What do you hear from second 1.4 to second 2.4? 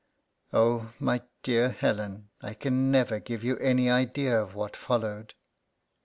dear Helen,